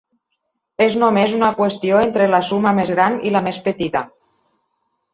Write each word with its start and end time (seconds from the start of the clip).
És 0.85 0.97
només 1.03 1.35
una 1.41 1.51
qüestió 1.59 2.01
entre 2.07 2.31
la 2.33 2.41
suma 2.49 2.75
més 2.81 2.93
gran 2.97 3.23
i 3.31 3.37
la 3.39 3.47
més 3.51 3.63
petita. 3.71 4.07